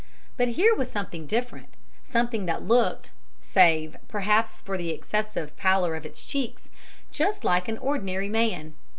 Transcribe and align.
But 0.35 0.47
here 0.57 0.73
was 0.73 0.89
something 0.89 1.27
different, 1.27 1.75
something 2.03 2.47
that 2.47 2.63
looked 2.63 3.11
save, 3.39 3.95
perhaps, 4.07 4.59
for 4.59 4.75
the 4.75 4.89
excessive 4.89 5.55
pallor 5.57 5.95
of 5.95 6.07
its 6.07 6.25
cheeks 6.25 6.71
just 7.11 7.43
like 7.43 7.67
an 7.67 7.77
ordinary 7.77 8.27
man. 8.27 8.73